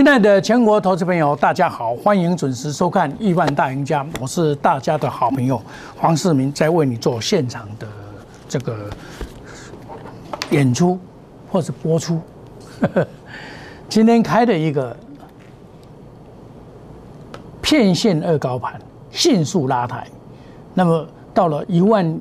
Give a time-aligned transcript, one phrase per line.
[0.00, 5.60] 亲爱的全国投资朋友，大家好，欢迎准时收看《亿万大赢家》，我是大家的好朋友
[5.94, 7.86] 黄世明，在为你做现场的
[8.48, 8.88] 这个
[10.52, 10.98] 演出
[11.52, 12.18] 或是播出。
[13.90, 14.96] 今天开的一个
[17.60, 20.06] 片线二高盘，迅速拉抬，
[20.72, 22.18] 那么到了一万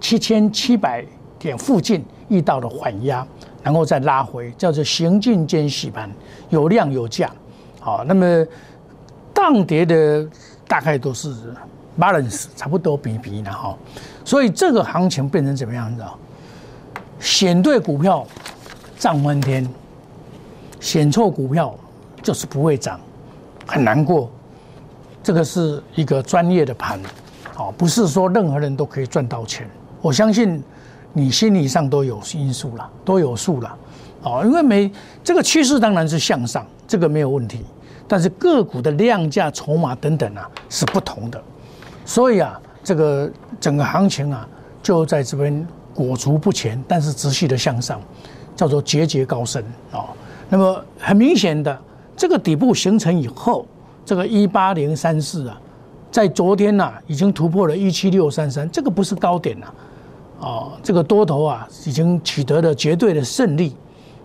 [0.00, 1.04] 七千七百
[1.38, 3.26] 点附近遇到了缓压。
[3.62, 6.08] 然后再拉回，叫做行进间洗盘，
[6.48, 7.30] 有量有价，
[7.80, 8.46] 好，那么
[9.34, 10.26] 当跌的
[10.66, 11.34] 大概都是
[11.98, 13.76] balance 差不多比比的哈，
[14.24, 16.14] 所以这个行情变成怎么样子啊？
[17.18, 18.24] 选对股票
[18.96, 19.68] 涨翻天，
[20.78, 21.74] 选错股票
[22.22, 22.98] 就是不会涨，
[23.66, 24.30] 很难过。
[25.22, 26.98] 这个是一个专业的盘，
[27.52, 29.68] 好，不是说任何人都可以赚到钱。
[30.00, 30.62] 我相信。
[31.18, 33.76] 你心理上都有因素了，都有数了，
[34.22, 34.90] 哦，因为每
[35.24, 37.64] 这个趋势当然是向上，这个没有问题，
[38.06, 41.42] 但是个股的量价、筹码等等啊是不同的，
[42.04, 44.48] 所以啊，这个整个行情啊
[44.82, 48.00] 就在这边裹足不前，但是持续的向上，
[48.54, 50.06] 叫做节节高升啊。
[50.48, 51.76] 那么很明显的，
[52.16, 53.66] 这个底部形成以后，
[54.04, 55.60] 这个一八零三四啊，
[56.10, 59.66] 在昨天呐已经突破了一七六三三，这个不是高点呐。
[60.40, 63.74] 哦，这个多头啊，已经取得了绝对的胜利。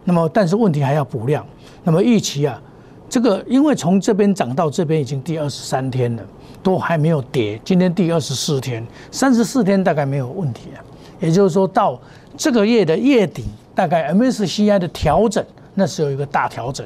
[0.04, 1.46] 那么，但是问题还要补量。
[1.84, 2.62] 那么预期啊，
[3.10, 6.24] 这个因为从这边涨到这边已经第二十三天了，
[6.62, 7.60] 都还没有跌。
[7.66, 10.80] 今天第二十四天，三十四天大概没有问题啊。
[11.20, 12.00] 也就是说到
[12.36, 16.86] 这个月的月底，大概 MSCI 的调整，那是有一个大调整。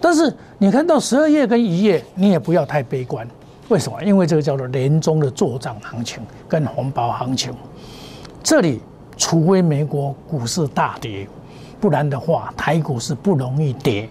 [0.00, 3.26] 但是你看到十二月跟一月，你也不要太悲观。
[3.68, 4.02] 为什么？
[4.04, 7.52] 因为这个叫做年终的做账行情跟红包行情。
[8.44, 8.78] 这里，
[9.16, 11.26] 除非美国股市大跌，
[11.80, 14.06] 不然的话，台股是不容易跌。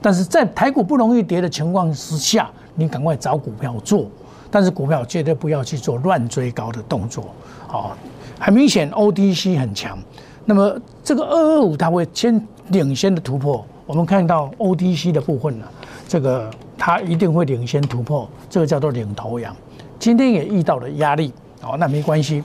[0.00, 4.06] 但是在台股不容易跌的情况之下，你赶快找股票做。
[4.52, 7.24] 但是股票绝对不要去做乱追高的动作。
[7.66, 7.96] 好，
[8.38, 9.98] 很明显，OTC 很强。
[10.44, 13.64] 那么这个二二五它会先领先的突破。
[13.84, 15.66] 我们看到 OTC 的部分呢，
[16.06, 19.56] 这个它一定会领先突破，这个叫做领头羊。
[19.98, 21.32] 今天也遇到了压力，
[21.62, 22.44] 哦，那没关系。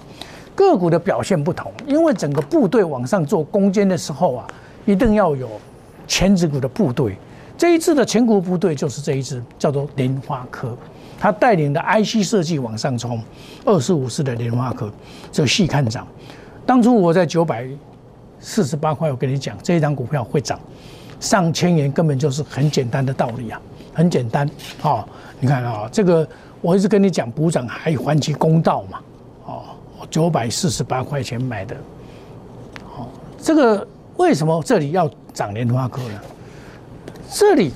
[0.57, 4.47] 个股的表现不同，因为整个部队往上做攻坚的时候啊，
[4.87, 5.47] 一定要有
[6.07, 7.15] 前指股的部队。
[7.55, 10.75] 这一次的前股部队就是这一支，叫做莲花科，
[11.19, 13.21] 他带领的 IC 设计往上冲，
[13.65, 14.91] 二十五四的莲花科，
[15.31, 16.07] 这细看涨。
[16.65, 17.67] 当初我在九百
[18.39, 20.59] 四十八块，我跟你讲，这一张股票会涨
[21.19, 23.61] 上千元，根本就是很简单的道理啊，
[23.93, 24.49] 很简单。
[24.79, 25.07] 好，
[25.39, 26.27] 你看啊，这个
[26.61, 28.99] 我一直跟你讲，补涨还还其公道嘛。
[30.09, 31.75] 九百四十八块钱买的，
[32.85, 33.87] 好，这个
[34.17, 36.19] 为什么这里要涨莲花科呢？
[37.29, 37.71] 这里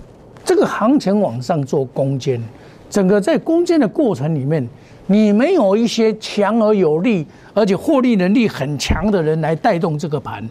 [0.46, 2.42] 这个行情往上做攻坚，
[2.90, 4.68] 整个在攻坚的过程里面，
[5.08, 10.50] 你没有一些强而有力，而且获利能力很强的人来带动这个盘，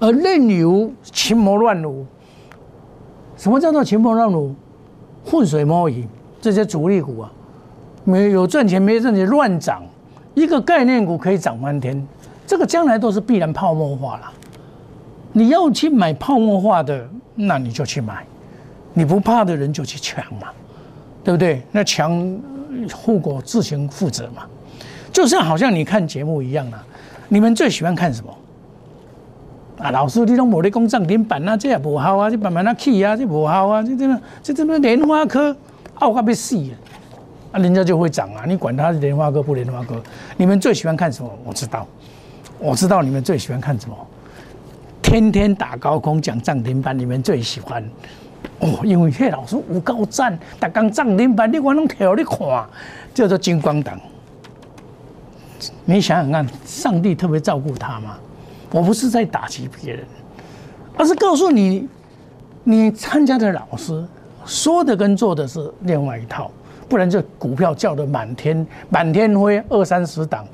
[0.00, 2.06] 而任由群魔乱舞。
[3.36, 4.54] 什么叫做群魔乱舞？
[5.24, 6.06] 浑水摸鱼，
[6.40, 7.32] 这些主力股啊，
[8.04, 9.82] 没有赚钱，没赚钱乱涨。
[10.34, 12.06] 一个概念股可以涨翻天，
[12.46, 14.32] 这个将来都是必然泡沫化了。
[15.32, 18.16] 你要去买泡沫化的，那你就去买；
[18.94, 20.48] 你不怕的人就去抢嘛，
[21.24, 21.62] 对不对？
[21.70, 22.38] 那抢
[22.92, 24.42] 后果自行负责嘛。
[25.12, 26.84] 就像好像你看节目一样啊，
[27.28, 28.34] 你们最喜欢看什么？
[29.78, 35.54] 啊，老师，你都冇咧讲涨停板啊，这也不好啊，这慢慢啊起啊，这不好啊，这这个这这个莲花科，
[35.96, 36.74] 奥卡被死了。
[37.52, 38.44] 啊，人家就会涨啊！
[38.46, 40.02] 你管他莲花哥不莲花哥，
[40.38, 41.30] 你们最喜欢看什么？
[41.44, 41.86] 我知道，
[42.58, 43.96] 我知道你们最喜欢看什么。
[45.02, 47.84] 天天打高空讲涨停板，你们最喜欢
[48.60, 52.38] 哦，因为谢老师有高赞，打刚涨停板，你我拢跳你看，
[53.12, 54.00] 叫做金光党。
[55.84, 58.16] 你想想看，上帝特别照顾他吗？
[58.70, 60.06] 我不是在打击别人，
[60.96, 61.86] 而是告诉你，
[62.64, 64.02] 你参加的老师
[64.46, 66.50] 说的跟做的是另外一套。
[66.88, 70.44] 不然这股票叫得满天满天飞，二三十档，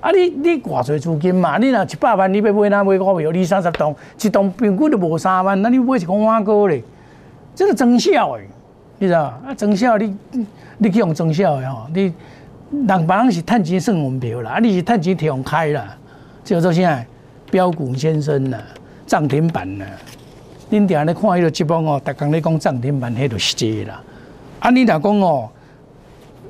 [0.00, 1.58] 啊你你挂侪资金嘛？
[1.58, 3.30] 你若一百万，你要买哪买股票？
[3.30, 6.82] 二三十档，一档平均都无三万，那你买一个碗糕咧？
[7.54, 8.46] 这个增效诶，
[8.98, 9.24] 你知道？
[9.46, 10.16] 啊增效你
[10.78, 12.12] 你去用增效诶吼，你
[12.86, 15.96] 人别人是趁钱算门票啦，啊你是趁钱用开啦，
[16.44, 17.04] 叫做啥？
[17.50, 18.58] 标股先生啦，
[19.06, 19.86] 涨停板啦，
[20.70, 24.00] 恁定咧看迄个节目哦，逐工咧讲涨停板，迄著是这啦。
[24.60, 25.48] 啊你若讲哦。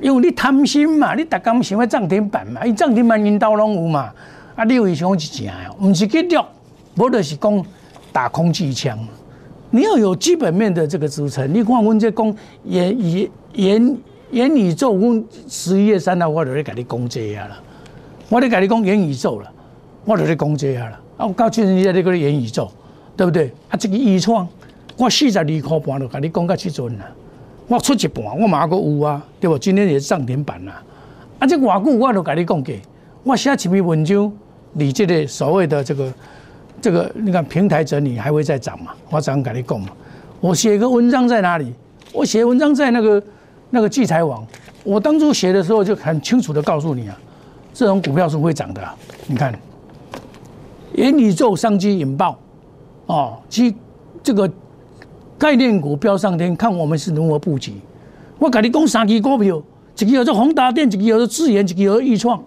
[0.01, 4.13] 因为你贪心嘛，你逐工想要涨停板嘛，伊涨停板因兜拢有嘛，
[4.57, 6.43] 啊，你为想是正哦，毋是去掠，
[6.97, 7.65] 无就是讲
[8.13, 8.99] 打空气枪，
[9.71, 11.53] 你要有基本面的这个支撑。
[11.53, 13.99] 你看，我这讲元元元
[14.31, 17.57] 元宇宙，我十一月三号我就咧给你讲这啊了，
[18.29, 19.53] 我咧给你讲元宇宙了，
[20.05, 21.01] 我就咧讲这啊了。
[21.19, 22.71] 啊，我告诉你，这个元宇宙，
[23.15, 23.53] 对不对？
[23.69, 24.49] 啊，这个预创，
[24.97, 27.05] 我四十二块半就给你讲到七准了。
[27.71, 29.57] 我出一半，我马个有啊，对不？
[29.57, 30.83] 今天也是涨停板啦。
[31.39, 32.75] 啊，这外久我都跟你讲过，
[33.23, 34.33] 我写一篇文章，
[34.73, 36.13] 你这个所谓的这个
[36.83, 38.91] 这个，你看平台整理还会再涨嘛？
[39.09, 39.91] 我怎样跟你讲嘛？
[40.41, 41.73] 我写个文章在哪里？
[42.13, 43.23] 我写文章在那个
[43.71, 44.45] 那个聚财网。
[44.83, 47.17] 我当初写的时候就很清楚的告诉你啊，
[47.73, 48.83] 这种股票是会涨的。
[49.29, 49.57] 你看，
[50.95, 52.37] 元宇宙商机引爆，
[53.07, 53.73] 哦，其
[54.25, 54.51] 这个。
[55.41, 57.73] 概念股飙上天，看我们是如何布局。
[58.39, 59.63] 我跟你讲三支股票，
[59.99, 62.43] 一个叫做宏达电，一个叫做智研，一个叫做易创，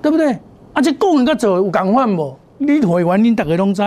[0.00, 0.32] 对不对？
[0.72, 2.34] 啊，这讲人家做有共款无？
[2.56, 3.82] 你会员恁大家拢知，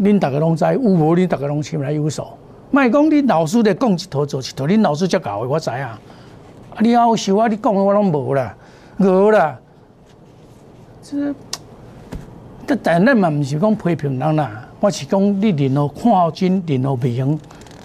[0.00, 1.14] 恁大家拢知，有无？
[1.14, 2.24] 恁大家拢心里有数。
[2.70, 6.00] 卖讲你老师在讲一套做一套，恁老师才教的，我知啊。
[6.74, 7.46] 啊，你好笑啊！
[7.46, 8.56] 你讲的我拢无啦，
[8.96, 9.58] 无啦。
[11.02, 11.34] 这，
[12.66, 14.66] 这但咱嘛毋是讲批评人啦。
[14.80, 17.38] 我是讲，你任何看好真，任何明，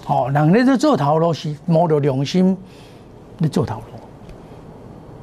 [0.06, 2.56] 哦，人咧在做头路是摸着良心，
[3.36, 3.82] 你做头路。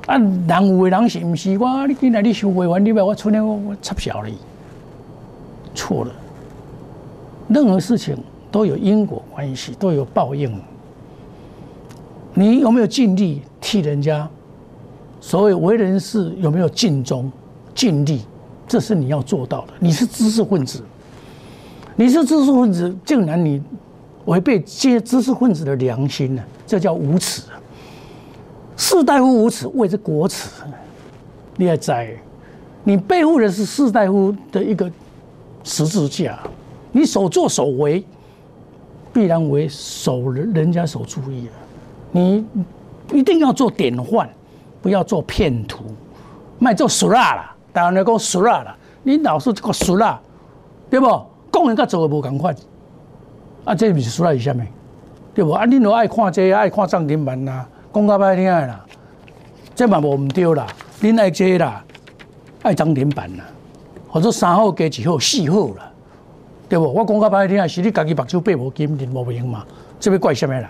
[0.06, 1.88] 啊，人有的人是毋是我？
[1.88, 4.36] 你今来你收会员，你把我出来我我插小你，
[5.74, 6.12] 错了。
[7.48, 8.16] 任何事情
[8.52, 10.56] 都有因果关系，都有报应。
[12.36, 14.30] 你有没有尽力替人家？
[15.20, 17.31] 所谓为人事有没有尽忠
[17.74, 18.22] 尽力？
[18.68, 19.74] 这是你要做到的。
[19.80, 20.84] 你是知识分子。
[21.95, 23.62] 你是知识分子，竟然你
[24.25, 26.44] 违背这些知识分子的良心呢？
[26.66, 27.44] 这叫无耻！
[28.75, 30.50] 士大夫无耻，谓之国耻。
[31.56, 32.10] 你也在，
[32.84, 34.92] 你背负的是士大夫的一个
[35.63, 36.40] 十字架，
[36.92, 38.04] 你所作所为
[39.13, 41.51] 必然为守人人家所注意的。
[42.12, 42.44] 你
[43.12, 44.28] 一定要做典范，
[44.81, 45.84] 不要做骗徒，
[46.57, 47.56] 卖做俗辣了。
[47.72, 50.19] 当然来讲俗辣了，你老是这个俗辣，
[50.89, 51.06] 对不？
[51.54, 52.54] 讲人甲做的无共款，
[53.64, 54.64] 啊，这不是出来是虾米？
[55.36, 55.52] 对不？
[55.52, 58.84] 啊，恁都爱看这，爱看涨停板啦，讲较歹听的啦，
[59.76, 60.66] 这嘛无毋对啦。
[61.00, 61.84] 恁爱这啦，
[62.64, 63.44] 爱涨停板啦，
[64.10, 65.92] 或者三号加一号、四号啦，
[66.68, 66.86] 对不？
[66.92, 69.64] 我讲较歹听，是你家己目睭背无金，你无明嘛？
[70.00, 70.66] 这要怪虾米人？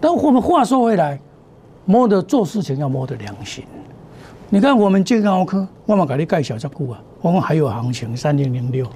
[0.00, 1.18] 但我们话说回来，
[1.84, 3.64] 摸着做事情要摸着良心。
[4.50, 8.86] 你看我们健康科，我嘛给你介绍这久啊，我讲还有行情，三零零六。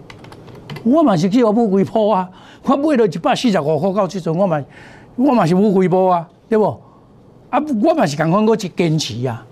[0.84, 2.28] 我嘛是去我买几波啊！
[2.62, 4.62] 我买了一百四十五块到即阵，我嘛
[5.16, 6.64] 我嘛是买几波啊，对不？
[7.50, 9.44] 啊，我嘛是共款，我一坚持啊，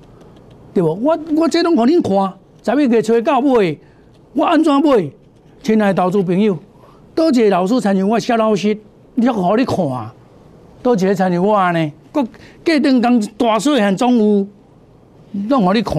[0.73, 0.89] 对不？
[1.03, 2.33] 我我这拢互恁看，
[2.77, 3.79] 十一月初到尾，
[4.35, 5.11] 我安怎买？
[5.63, 6.57] 亲爱投资朋友，
[7.15, 8.79] 多谢老师参与我写老师，
[9.15, 9.77] 你互你看，
[10.83, 11.93] 多谢参与我呢。
[12.13, 14.47] 搁过两工大水还总有，
[15.49, 15.95] 拢互你看，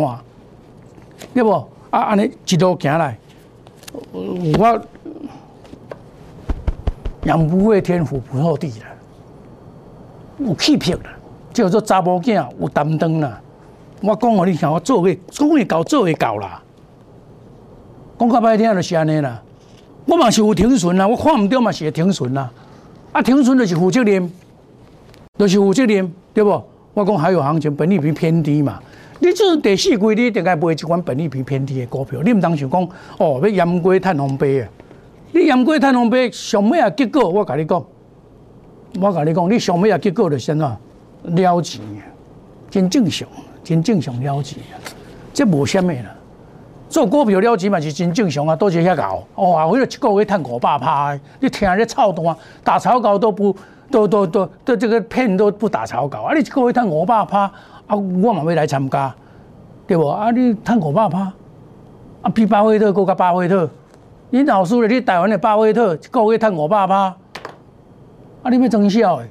[1.33, 1.51] 对不？
[1.89, 3.17] 啊，安尼一路行来，
[4.13, 4.81] 我。
[7.23, 8.85] 养不会天福不落地了，
[10.37, 11.09] 有气魄了，
[11.53, 13.41] 叫做查某囝有担当啦。
[14.01, 16.61] 我讲互你听，我做会，讲会搞做会搞啦。
[18.17, 19.41] 讲较歹听就是安尼啦。
[20.05, 22.49] 我嘛是有停损啦，我看毋到嘛是会停损啦。
[23.11, 24.31] 啊，停损就是负责任，
[25.37, 26.63] 就是负责任，对不？
[26.93, 28.79] 我讲还有行情，本利比偏低嘛。
[29.19, 32.81] 你这第四季你应该买一款本利比偏低的股票，你毋当想讲
[33.17, 34.69] 哦，要淹过趁红杯啊？
[35.31, 37.83] 你验过太阳币上尾啊结果，我甲你讲，
[38.99, 40.67] 我甲你讲，你上尾啊结果就先怎
[41.35, 41.81] 了钱，
[42.69, 43.27] 真正常，
[43.63, 44.57] 真正常了钱，
[45.33, 46.15] 这无虾米啦。
[46.89, 49.23] 做股票了钱嘛是真正常啊，都是遐搞。
[49.35, 53.55] 哇，为了一个月赚五百趴，你听这操蛋，打草稿都不
[53.91, 56.33] 都都都都这个骗都不打草稿啊！
[56.33, 57.41] 你一个月赚五百趴
[57.85, 59.13] 啊，我嘛要来参加，
[59.85, 60.07] 对不？
[60.07, 61.31] 啊，你赚五百趴，
[62.23, 63.69] 啊，比巴菲特更加巴菲特。
[64.31, 67.15] 你老师咧，你台湾的巴菲特一个月赚五百趴，
[68.43, 69.27] 啊，你要装笑的，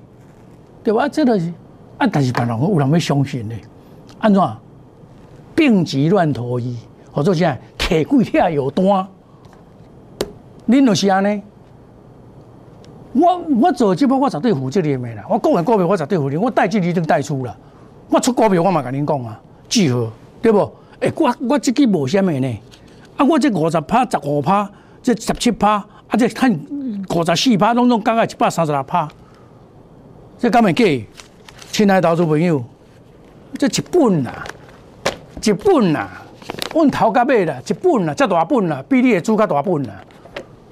[0.83, 1.09] 对吧？
[1.09, 1.53] 这个是
[1.99, 3.55] 啊，但是别人有人要相信的，
[4.19, 4.43] 安怎？
[5.55, 6.77] 病急乱投医，
[7.13, 7.57] 或者啥？
[7.79, 8.85] 客贵遐有单，
[10.69, 11.43] 恁就是安尼。
[13.13, 15.25] 我我做这波，我绝对负责任的啦。
[15.29, 16.43] 我讲的股票，我绝对负责任。
[16.43, 17.57] 我带进一定带出啦。
[18.11, 20.11] 我出股票，我嘛甲恁讲啊，聚合
[20.43, 20.71] 对不？
[21.01, 22.59] 哎，我我这个无虾米呢？
[23.17, 24.69] 啊，我这五十趴、十五趴。
[25.03, 25.73] 这十七趴，
[26.09, 26.17] 啊！
[26.19, 29.09] 这看五十四趴，拢拢刚刚一百三十六趴，
[30.39, 30.85] 这敢会假？
[31.71, 32.65] 亲爱的投资朋友，
[33.57, 34.33] 这一本呐，
[35.43, 36.09] 一本呐，
[36.75, 39.93] 阮头甲尾啦，一本呐，遮大本呐，比你的猪较大本呐，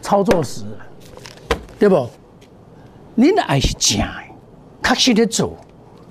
[0.03, 0.65] 操作时，
[1.79, 2.09] 对不？
[3.17, 4.09] 恁的爱是正的，
[4.83, 5.57] 确实咧做，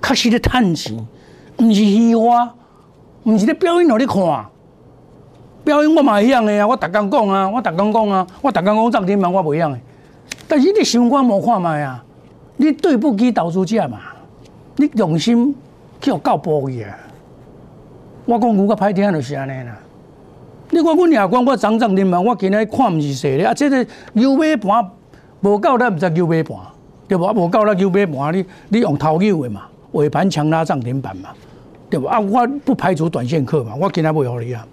[0.02, 0.98] 确实咧趁钱，
[1.58, 2.54] 毋是虚华，
[3.24, 4.46] 毋是咧表演互你看。
[5.66, 9.78] 表演我嘛一样的啊，我逐工讲啊，我逐工讲啊，我逐工讲涨停板我袂晓的。
[10.48, 12.02] 但是你想看无看卖啊？
[12.58, 13.98] 你对不起投资者嘛？
[14.78, 15.56] 你用心
[16.00, 16.96] 去互教保伊啊！
[18.26, 19.76] 我讲牛较歹听就是安尼啦。
[20.70, 23.54] 你看阮也讲我涨涨停板，我今日看毋是势咧啊！
[23.54, 24.88] 这个牛尾盘
[25.42, 26.56] 无够，咱毋知牛尾盘
[27.08, 27.26] 对无？
[27.26, 29.64] 啊，无够咱牛尾盘，你你用头牛的嘛？
[29.94, 31.30] 尾盘强拉涨停板嘛？
[31.90, 32.06] 对无？
[32.06, 33.74] 啊，我不排除短线客嘛？
[33.76, 34.66] 我今日袂互你啊，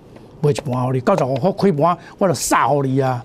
[0.43, 3.25] 卖一盘互你，九十五块开盘我就杀互你啊！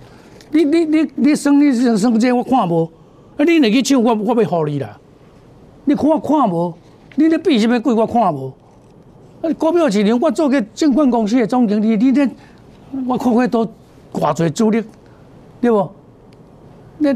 [0.52, 2.90] 你你你你算你算算这我看无？
[3.38, 4.98] 啊，你来去抢我我要互你啦！
[5.86, 6.74] 你看我看无？
[7.16, 7.94] 你咧比什么贵？
[7.94, 8.54] 我看无？
[9.42, 12.30] 啊，股票市场我做个证券公司的总经理，你咧？
[13.08, 13.66] 我看看都
[14.14, 14.84] 偌侪主力，
[15.60, 15.90] 对不？
[17.00, 17.16] 那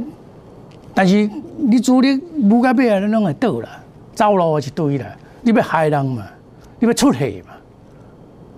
[0.94, 3.82] 但是你主力不到尾啊，你拢会倒啦，
[4.16, 5.06] 走路一堆啦。
[5.44, 6.24] 你要害人嘛？
[6.80, 7.54] 你要出气嘛？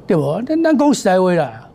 [0.05, 0.41] 对不？
[0.41, 1.67] 咱咱讲实在话啦，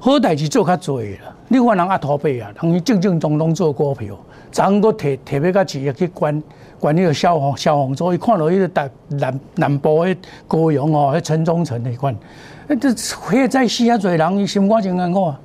[0.00, 1.08] 好代志做较多啦。
[1.48, 4.16] 你看人阿土伯啊，人伊正正宗宗做股票，
[4.50, 6.42] 昨个摕摕要甲企业去管
[6.80, 10.16] 管迄个消防消防组，伊看到迄个南南南部迄
[10.48, 12.14] 高阳哦，迄陈忠诚迄款。
[12.66, 12.74] 啊！
[12.80, 13.98] 这火灾死遐！
[13.98, 15.40] 侪人伊心肝真艰苦啊！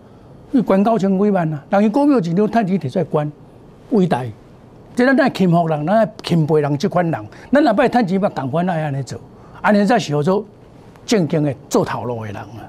[0.51, 1.63] 伊管九千几万啊！
[1.69, 3.31] 人伊股票一张趁钱摕出来管，
[3.91, 4.23] 伟大！
[4.95, 9.19] 即咱爱钦服人，咱爱钦佩人，即款人，咱若要趁钱，嘛共款爱安尼做，
[9.61, 10.45] 安尼才是叫做
[11.09, 12.61] 正经的做头路的人啊！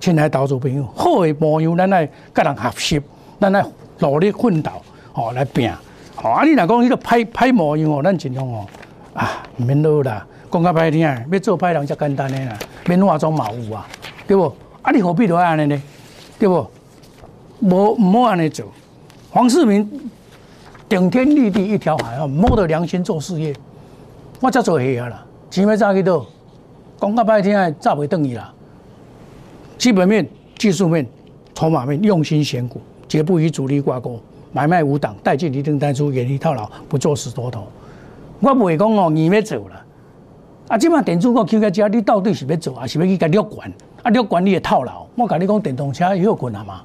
[0.00, 3.00] 亲爱投资朋友，好的模样，咱来甲人学习，
[3.40, 3.64] 咱来
[4.00, 4.72] 努力奋斗，
[5.12, 5.70] 吼来拼，
[6.16, 6.44] 吼啊！
[6.44, 8.66] 你若讲迄个歹歹模样哦，咱尽量哦
[9.14, 10.26] 啊，毋免落啦。
[10.50, 13.86] 讲较歹听，要做歹人则简单诶啦，免化妆嘛有啊，
[14.26, 14.52] 对不？
[14.82, 15.80] 啊，你何必都安尼呢？
[16.40, 16.68] 对不？
[17.60, 18.66] 无唔好安尼做。
[19.30, 19.88] 黄世明
[20.88, 23.54] 顶天立地一条海啊，摸着良心做事业，
[24.40, 25.24] 我才做下啊啦。
[25.52, 26.26] 钱要早去倒？
[27.00, 28.52] 讲较歹听的，早袂等伊啦。
[29.76, 30.26] 基本面、
[30.56, 31.06] 技术面、
[31.54, 34.18] 筹码面，用心选股，绝不与主力挂钩，
[34.52, 37.66] 买卖无挡，带进一定带出，远离套牢，不做死多头。
[38.40, 39.82] 我不会讲哦，你要走了。
[40.68, 40.76] 啊！
[40.76, 43.72] 即摆电子股起个遮，你到底是要做，还是要去甲录管？
[44.02, 45.06] 啊，录管你会套牢。
[45.14, 46.82] 我甲你讲，电动车好困难嘛？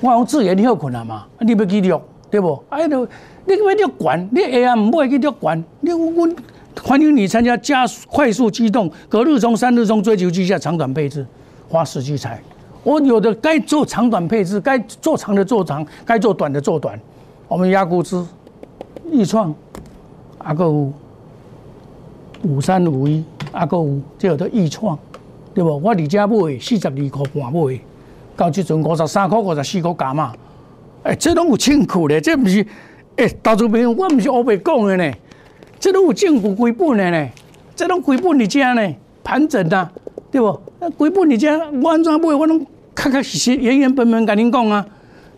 [0.00, 1.26] 我讲资源好困难嘛？
[1.40, 2.62] 你要去录，对不？
[2.68, 3.04] 啊，都
[3.44, 5.64] 你要录管，你下啊唔会去录管。
[5.80, 6.36] 你阮
[6.80, 11.26] 欢迎你参加加快速机动，隔日冲、三日冲，追求绩效长短配置，
[11.68, 12.40] 花时聚财。
[12.82, 16.98] 我有的该做长短配置，该做长的做长，该做短的做短。
[17.48, 18.24] 我们压估值，
[19.10, 19.54] 易创，
[20.38, 20.72] 啊个。
[22.44, 24.98] 五三五一，啊，个有叫做易创，
[25.54, 25.78] 对不？
[25.78, 27.80] 我伫遮买四十二块半买，
[28.36, 30.32] 到即阵五十三块、五十四块加嘛。
[31.04, 32.66] 哎，这拢有证据咧，这毋是
[33.14, 35.12] 哎，投资朋友，我毋是乌白讲的呢，
[35.82, 37.28] 这拢有证据归本的呢，
[37.74, 39.90] 这拢归本伫遮呢，盘整呐，
[40.30, 40.56] 对不？
[40.78, 42.32] 那归本伫遮，我安怎买？
[42.32, 44.86] 我拢确确实实、原原本本甲恁讲啊，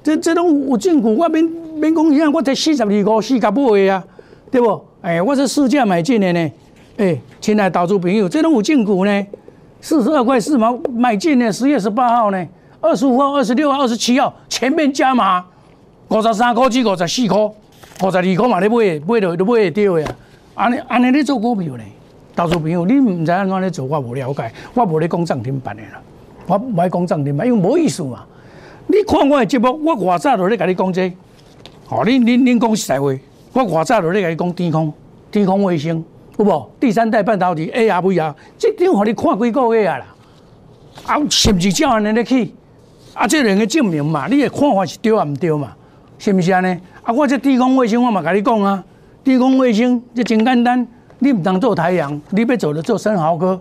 [0.03, 1.43] 这这拢有证据，我免
[1.77, 4.05] 免讲啥，我才四十二块四甲买的啊，
[4.51, 4.85] 对不？
[5.01, 6.53] 哎，我是市价买进的呢。
[6.99, 9.27] 哎，亲爱投资朋友，这拢有进股呢，
[9.81, 12.47] 四十二块四毛买进的，十月十八号呢，
[12.83, 15.43] 二十五号、二十六号、二十七号全面加码，
[16.09, 20.07] 五十三块至五十四块，五十二块嘛，你买买到都买会到呀。
[20.55, 21.85] 安尼安尼你做股票呢？
[22.37, 26.01] 投资朋友，你唔知安怎咧做，我无了解，我无咧讲涨停板的啦，
[26.47, 28.25] 我唔爱讲涨停板，因为无意思嘛。
[28.87, 31.13] 你看我的节目，我外早就咧甲你讲这，
[31.89, 33.07] 哦，你你你讲实在话，
[33.53, 34.93] 我外早就咧甲你讲天空，
[35.31, 36.05] 天空卫星。
[36.37, 40.07] 有无第三代半导体 A R V R，这张互你看几个月啊啦？
[41.07, 42.53] 啊，是毋是照安尼咧去？
[43.15, 45.73] 啊，这两个证明嘛，你的看法是对啊，毋对嘛？
[46.19, 46.77] 是毋是安尼？
[47.03, 48.83] 啊，我这天空卫星我嘛甲你讲啊，
[49.25, 50.87] 低空卫星就真简单，
[51.19, 53.59] 你毋当做太阳，你要做的做生豪哥、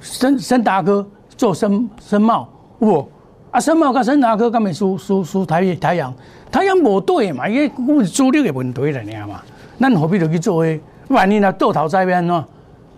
[0.00, 1.04] 生生达哥
[1.36, 2.48] 做生生茂，
[2.78, 3.08] 有无？
[3.50, 6.14] 啊，生茂甲生达哥敢会输输输太太阳？
[6.50, 9.42] 太阳无对嘛，伊个主力的问题来尔嘛，
[9.80, 10.80] 咱何必着去做诶？
[11.08, 12.44] 万一若倒头栽边喏，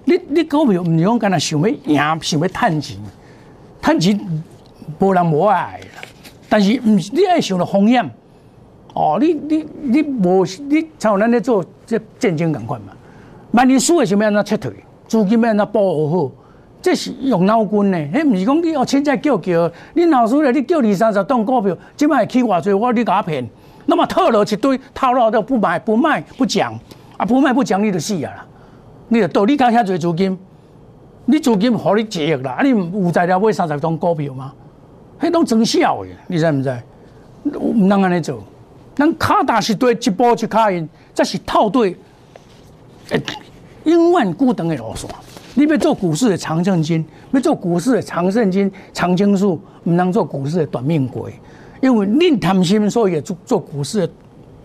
[0.04, 2.98] 你你股票毋是讲干那想要赢，想要趁钱，
[3.80, 4.20] 趁钱
[4.98, 6.02] 无人无爱啦。
[6.48, 8.08] 但是毋是你爱想着风险，
[8.92, 12.92] 哦，你你你无你像咱咧做这战争共款嘛。
[13.52, 14.72] 万一输诶想要安怎撤退，
[15.06, 16.32] 资金要安怎保护好，
[16.82, 17.98] 这是用脑筋呢。
[18.12, 23.48] 迄毋是讲你哦，凊彩叫叫，你老输咧，你叫二三十档股票，即摆起偌侪，我你甲我骗，
[23.86, 26.78] 那么套了一堆，套牢都不买不卖不讲。
[27.16, 28.46] 啊，不卖不讲，你就死啊啦！
[29.08, 30.38] 你就到你家遐侪资金，
[31.24, 32.58] 你资金互你借啦。
[32.58, 34.52] 啊，你有材料买三十张股票吗？
[35.18, 36.76] 迄拢真小诶，你知毋知？
[37.58, 38.42] 唔能安尼做。
[38.96, 41.94] 咱卡大是对一步一卡印，这是套对，
[43.10, 43.22] 诶，
[43.84, 45.08] 永远固定的路线。
[45.54, 51.32] 你要做股市的长胜金，要做股市的长胜金、长青树，唔能做股市的短命鬼。
[51.82, 54.12] 因为恁贪心，所以做做股市的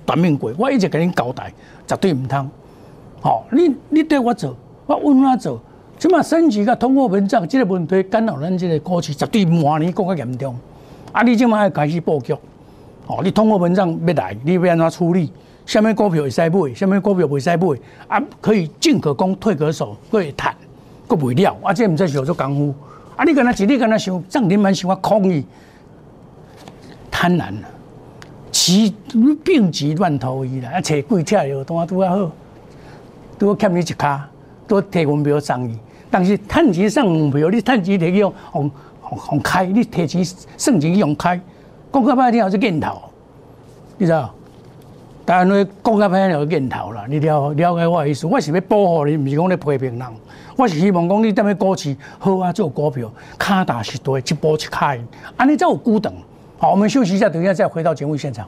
[0.06, 0.56] 短命鬼。
[0.58, 1.54] 我一直跟恁交代，
[1.86, 2.50] 绝对唔通。
[3.20, 5.62] 好，你你对我做，我稳我做。
[6.00, 10.56] 即码升级甲通货膨胀这个问题干扰咱这个股市，绝对明年更加严重。
[11.12, 12.34] 啊，你即码要开始布局。
[13.12, 15.32] 哦，你通货膨胀要来，你要安怎处理？
[15.66, 16.74] 什么股票会使买？
[16.74, 17.80] 什么股票袂使买？
[18.08, 20.56] 啊，可以进可攻，退可守，可以谈，
[21.10, 21.58] 佫袂了。
[21.62, 22.74] 啊，这毋使小做功夫。
[23.18, 25.46] 啊，你敢若一日敢若想涨停板，想我抗议，
[27.12, 27.70] 贪婪啊，
[28.52, 28.96] 其
[29.44, 32.32] 病急乱投医啦，啊，找鬼跳药单拄啊好，
[33.38, 34.28] 拄欠你一卡，
[34.68, 35.78] 拄提分票送伊。
[36.10, 38.72] 但是趁钱上门票，你趁钱摕去用用
[39.32, 40.26] 用开，你提钱
[40.58, 41.40] 算钱用开，
[41.92, 43.02] 讲较歹听是镜头，
[43.98, 44.34] 你知道？
[45.26, 48.26] 当然你讲较歹听是镜头啦，你了了解我意思？
[48.26, 50.08] 我是要保护你，毋是讲咧批评人。
[50.56, 55.00] 我是希望讲你踮咧股市好啊，做股票卡大是对，一步一开，
[55.38, 56.14] 安尼才有孤等。
[56.58, 58.48] 好，我们休息一下，等一下再回到节目现场。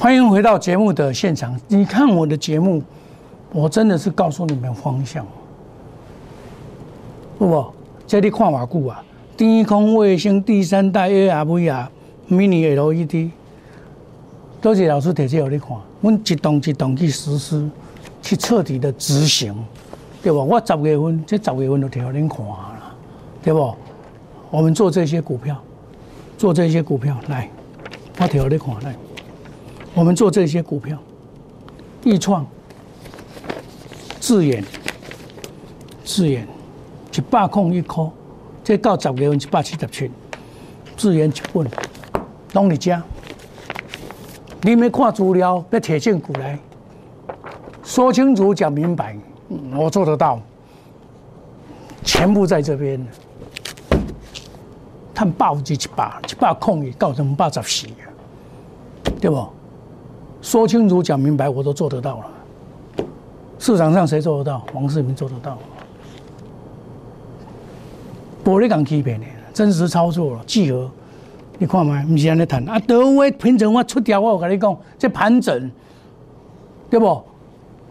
[0.00, 1.54] 欢迎回到节目的现场。
[1.68, 2.82] 你看我的节目，
[3.52, 5.26] 我真的是告诉你们方向，
[7.38, 7.66] 不不，
[8.06, 9.04] 这里看偌久啊？
[9.36, 11.92] 低空卫星第三代 ARV 啊
[12.30, 13.30] ，Mini LED，
[14.62, 17.68] 多谢老师提这给你看，我一动一动去实施，
[18.22, 19.54] 去彻底的执行，
[20.22, 20.38] 对不？
[20.38, 22.96] 我十月份，这十月份都提给你看了，
[23.42, 23.74] 对不？
[24.50, 25.62] 我们做这些股票，
[26.38, 27.50] 做这些股票，来，
[28.18, 28.96] 我提给你看来。
[29.94, 30.96] 我们做这些股票，
[32.04, 32.46] 易创、
[34.20, 34.64] 智远、
[36.04, 36.46] 智远
[37.12, 38.10] 一百空一颗，
[38.62, 40.10] 这到十月份一百七十七，
[40.96, 41.68] 智远一本，
[42.52, 43.02] 拢你家。
[44.62, 46.58] 你们看资料，要铁证股来，
[47.82, 49.16] 说清楚讲明白，
[49.74, 50.40] 我做得到，
[52.04, 53.04] 全部在这边。
[55.12, 57.86] 看报纸一百，一百空一到成八十四，
[59.20, 59.46] 对不？
[60.50, 63.04] 说清楚、讲明白，我都做得到了。
[63.60, 64.66] 市场上谁做得到？
[64.74, 65.56] 王世明做得到。
[68.44, 70.90] 玻璃港欺骗的，真实操作了，聚合。
[71.58, 72.80] 你看嘛，不是安尼谈啊。
[72.80, 75.70] 德威平整我出掉，我有跟你讲，这盘整，
[76.90, 77.06] 对不？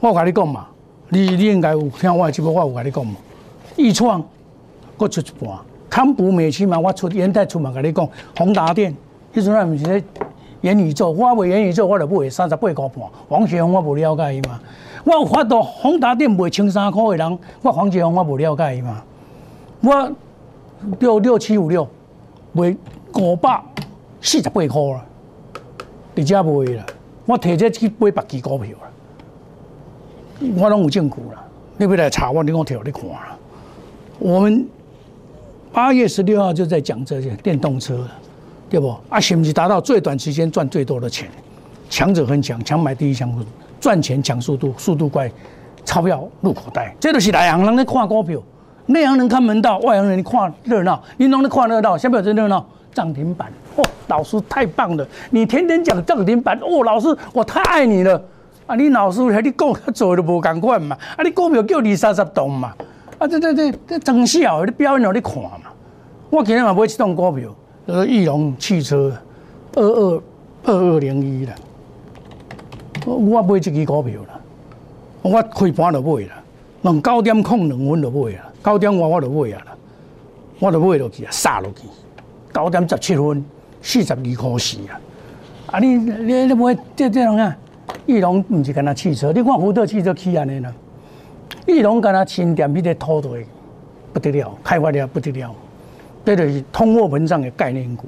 [0.01, 0.67] 我有跟你讲嘛，
[1.07, 3.15] 你你应该有听我的节目，我有跟你讲嘛。
[3.77, 4.21] 易创，
[4.97, 5.57] 我出一半。
[5.89, 8.05] 康普美期嘛，我出元泰出嘛，跟你讲。
[8.37, 8.93] 宏达电，
[9.33, 10.03] 迄阵啊，不是咧。
[10.61, 13.09] 元宇宙，我为元宇宙，我就买三十八块半。
[13.27, 14.59] 黄学红我无了解伊嘛，
[15.05, 19.01] 我有发到宏达店卖千三块的人，我黄学红我无了解伊嘛。
[19.81, 20.11] 我
[20.99, 21.87] 六六七五六
[22.51, 22.75] 卖
[23.15, 23.63] 五百
[24.21, 25.05] 四十八块啦，
[26.15, 26.85] 你家卖啦。
[27.25, 28.89] 我提这去买别支股票啦，
[30.57, 31.45] 我拢有证据啦。
[31.77, 33.37] 你要来查我，你我调你看啦。
[34.17, 34.67] 我们
[35.71, 38.11] 八月十六号就在讲这些电动车了。
[38.69, 38.95] 对不？
[39.10, 41.27] 啊，是不是达到最短时间赚最多的钱？
[41.89, 43.34] 强者很强，强买第一强
[43.79, 45.29] 赚钱抢速度，速度快，
[45.84, 46.95] 钞票入口袋。
[46.99, 48.39] 这都是内行人在看股票，
[48.86, 51.01] 内行人看门道，外行人看热闹。
[51.17, 52.65] 你拢在看热闹，下面有真热闹？
[52.93, 55.08] 涨停板哦，老师太棒了！
[55.29, 58.19] 你天天讲涨停板哦，老师我太爱你了
[58.65, 58.75] 啊！
[58.75, 60.97] 你老师和你讲做都无共款嘛？
[61.15, 62.73] 啊，你股票叫二三十栋嘛？
[63.19, 65.69] 啊，这这这这真笑，你表演让你看嘛？
[66.32, 67.49] 我今日嘛买这种股票。
[67.91, 69.12] 呃，翼龙汽车
[69.73, 70.21] 二二
[70.65, 71.56] 二二零一啦，
[73.04, 74.39] 我买这支股票啦，
[75.23, 76.43] 我开盘就买啦，
[76.84, 79.75] 弄九点空两分就买啦，九点外我就买啊啦，
[80.60, 81.88] 我就买落去啊，杀落去，
[82.54, 83.43] 九点十七分
[83.82, 85.02] 四十二块四啊！
[85.71, 87.58] 啊，你你你买这这样啊？
[88.06, 90.71] 翼龙毋是干那汽车，你看福特汽车起安尼啦，
[91.65, 93.43] 翼龙干那新店迄个土地
[94.13, 95.56] 不得了，开发了不得了，
[96.29, 98.07] 这就是通货膨胀的概念股，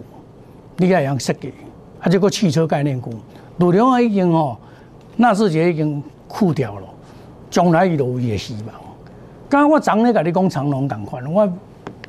[0.78, 1.52] 你要样设计，
[2.00, 3.12] 啊，这个汽车概念股，
[3.58, 4.56] 陆量啊已经哦，
[5.16, 6.88] 纳智捷已经枯掉了。
[7.50, 8.76] 将来伊都有伊个希望。
[9.50, 11.52] 刚刚我昨咧甲你讲长隆共款，我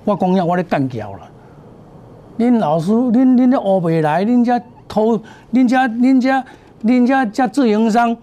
[0.05, 1.20] 我讲了，我咧干掉了。
[2.38, 5.18] 恁老师，恁恁咧学未来，恁遮偷，
[5.55, 6.44] 恁遮恁遮
[6.85, 8.14] 恁遮遮自营商，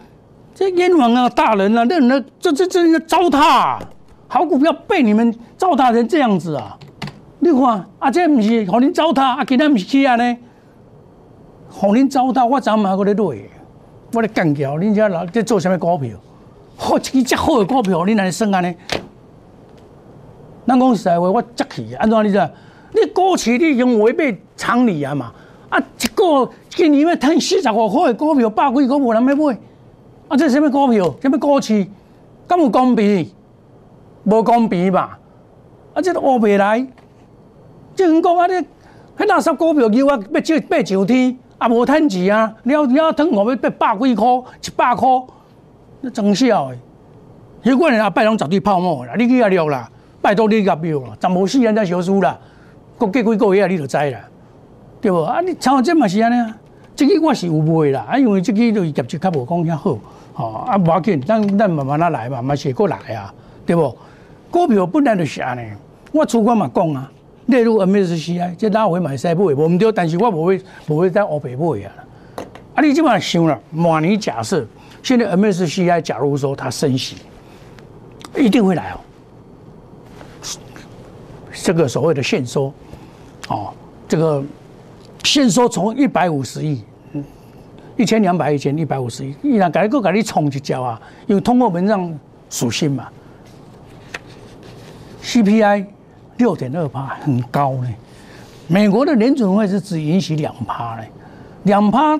[0.53, 3.79] 这冤枉啊大人啊，那那这这这糟蹋，
[4.27, 6.77] 好股票被你们糟蹋成这样子啊！
[7.51, 10.37] 你看啊，这毋是互恁糟蹋，啊，今仔毋是起啊呢？
[11.69, 13.49] 互恁糟蹋，我昨晚还搁咧累，
[14.13, 16.11] 我咧干叫，恁遮老在做啥物股票？
[16.77, 18.75] 好，一支遮好的股票，你来算安尼？
[20.67, 22.49] 咱讲实在话，我急气，安怎你知？
[22.93, 25.31] 你股市你已经违背常理啊嘛！
[25.69, 29.57] 啊，一个今年要赚四十五块的股票，百几股无人要买。
[30.27, 31.13] 啊，这什么股票？
[31.21, 31.85] 什么股市？
[32.47, 33.29] 敢有公平？
[34.23, 35.19] 无公平吧？
[35.93, 36.85] 啊，这都学未来。
[37.95, 42.55] 正讲啊，你迄垃圾股票叫我要借爬上天，啊无趁钱啊！
[42.63, 45.07] 了了，汤我要八百几块，一百块。
[46.01, 46.77] 那真笑诶！
[47.61, 49.89] 迄款人阿拜拢绝对泡沫啦，你去遐录啦，
[50.21, 52.37] 拜托你入庙啦，十无四人才小输啦，
[52.97, 54.19] 过几几个月你就知啦，
[55.01, 55.21] 对无？
[55.23, 56.55] 啊，你像这嘛是安尼啊？
[56.95, 59.97] 即个我是有卖啦，啊，因为即个就是业绩较无讲遐好，
[60.33, 63.33] 吼啊，无要紧，咱咱慢慢仔来嘛，嘛是过来啊，
[63.65, 63.93] 对无？
[64.49, 65.69] 股票本来就是安尼，
[66.13, 67.11] 我主管嘛讲啊，
[67.49, 71.91] 列入 MSCI，即拉回买使买，无毋对，但是我无会无会再黑白买啊。
[72.75, 74.65] 啊，你即摆想啦，模拟假设。
[75.01, 77.15] 现在 MSCI 假如说它升息，
[78.37, 78.99] 一定会来哦。
[81.51, 82.73] 这个所谓的现收，
[83.47, 83.73] 哦，
[84.07, 84.43] 这个
[85.23, 86.83] 现收从一百五十亿，
[87.95, 92.17] 一千两百亿减一百五十亿，依然改个改你冲一脚啊，因为通货膨胀
[92.49, 93.07] 属性嘛。
[95.23, 95.85] CPI
[96.39, 97.87] 六点二帕很高呢，
[98.67, 101.03] 美国的联准会是只允许两趴呢，
[101.63, 102.19] 两趴。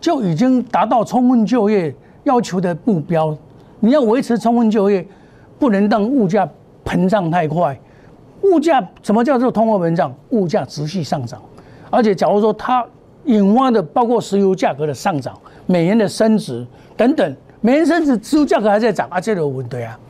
[0.00, 3.36] 就已经达到充分就业要求的目标。
[3.80, 5.06] 你要维持充分就业，
[5.58, 6.48] 不能让物价
[6.86, 7.78] 膨胀太快。
[8.40, 10.10] 物价什么叫做通货膨胀？
[10.30, 11.38] 物价持续上涨，
[11.90, 12.82] 而且假如说它
[13.26, 20.00] 引发的包括石油价格的上涨、美元的升值等等，美元升值，石油价格还在涨啊，这个问题啊，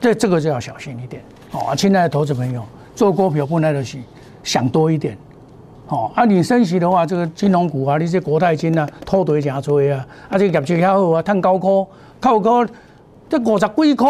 [0.00, 1.74] 这这个就要小心一点哦。
[1.76, 2.62] 亲爱的投资朋友，
[2.94, 4.02] 做股票不耐得起，
[4.42, 5.16] 想多一点。
[5.88, 11.84] 哦，啊，你升息的话，这个金融股啊，你这国泰金啊，拖腿真多啊，啊，这业绩较好啊，赚高科，
[12.20, 12.64] 靠高，
[13.28, 14.08] 这五十几块，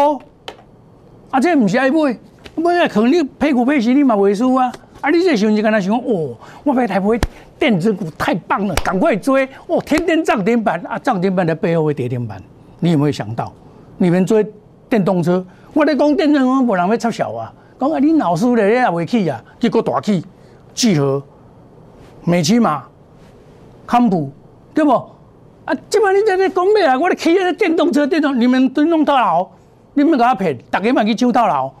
[1.31, 2.15] 啊，这唔是爱买，
[2.55, 7.15] 买啊，可能你配股配息你嘛会输啊，啊，你这时候就跟他想，哦，我买台股
[7.57, 12.39] 电子股太棒了，赶快追，哦，天天涨停板，啊，涨停板的背后会跌停板，
[12.79, 13.51] 你有没有想到？
[13.97, 14.45] 你们追
[14.91, 20.21] 电动车，我咧讲电动车无人要插小啊，讲啊，你老师咧，你也未起啊，结果大起，
[20.73, 21.23] 聚合。
[22.25, 22.83] 美骑马、
[23.87, 24.29] 康普，
[24.73, 24.91] 对不？
[24.91, 26.99] 啊，即摆你在咧讲咩啊？
[26.99, 29.47] 我咧骑个电动车，电动你们都弄到老，
[29.93, 31.71] 你们给他骗，大家嘛去揪到老。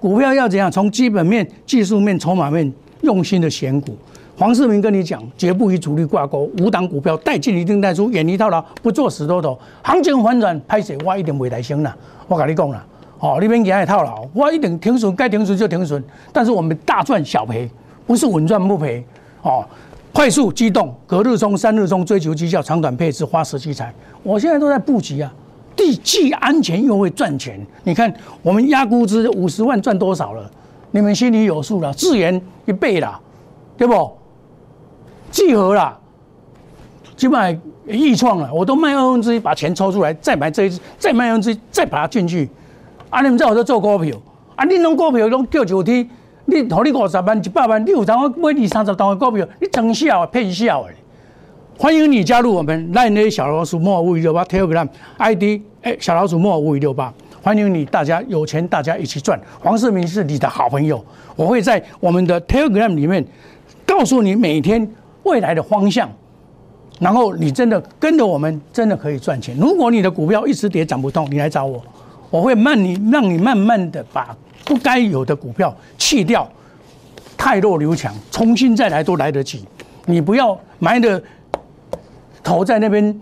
[0.00, 0.68] 股票要怎样？
[0.68, 2.70] 从基本面、技术面、筹码面，
[3.02, 3.96] 用心的选股。
[4.36, 9.56] 黄世明跟你讲，绝不与主力挂钩，五档股票带进一定带出，远离套牢，不做死多头。
[9.82, 11.96] 行情反转，拍势我一定未来升啦。
[12.26, 12.84] 我跟你讲啦，
[13.20, 16.02] 哦，你免惊系套牢，我一定停损，该停损就停损。
[16.32, 17.70] 但是我们大赚小赔，
[18.08, 19.04] 不是稳赚不赔。
[19.42, 19.64] 哦，
[20.12, 23.94] 快速机动，隔日冲、三日冲，追求绩效，长短配置，花时积财。
[24.24, 25.32] 我现在都在布局啊，
[25.76, 27.64] 既既安全又会赚钱。
[27.84, 30.50] 你看，我们压估值五十万赚多少了？
[30.90, 31.94] 你们心里有数了。
[31.94, 33.20] 智研一倍了，
[33.76, 34.10] 对不？
[35.34, 35.98] 聚合了，
[37.16, 42.48] 基本上易创了，我都卖二分之一，把钱抽出来，再买这一支，再卖二分之一，再把它进去。
[43.10, 44.16] 啊，你们在我这做股票，
[44.54, 46.08] 啊，你弄股票拢叫九天。
[46.46, 50.90] 你投你五十万、一百万，你有当我买二三十档的股票，你真笑骗笑的。
[51.78, 59.40] 欢迎你加入我们赖内小老鼠莫五一六八 Telegram ID，哎，小老鼠莫五一六八，欢迎你，大家有钱大家一起赚。
[59.58, 61.02] 黄世明是你的好朋友，
[61.34, 63.24] 我会在我们的 Telegram 里面
[63.86, 64.86] 告诉你每天
[65.24, 66.08] 未来的方向，
[67.00, 69.56] 然后你真的跟着我们，真的可以赚钱。
[69.58, 71.82] 如果你的股票一直跌涨不动，你来找我，
[72.30, 74.34] 我会慢你让你慢慢的把。
[74.64, 76.48] 不该有的股票弃掉，
[77.36, 79.62] 太弱留强，重新再来都来得及。
[80.06, 81.22] 你不要埋的
[82.42, 83.20] 头在那边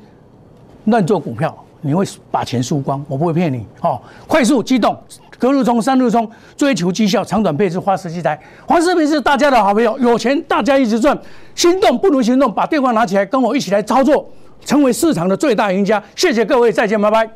[0.84, 3.66] 乱做股票，你会把钱输光，我不会骗你。
[3.80, 4.96] 哦，快速机动，
[5.42, 8.40] 隔日冲，三日冲，追求绩效，长短配置，花时机台。
[8.64, 11.20] 黄世明是大家的好朋友，有钱大家一直赚，
[11.56, 14.24] 心动不如行动，把电话拿起来，跟我一起来操作，
[14.64, 16.00] 成为市场的最大赢家。
[16.14, 17.28] 谢谢各位，再见，拜拜。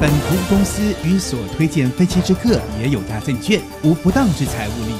[0.00, 4.99] 本服务公司与所推荐分期之客也有大证券无不当之财务利益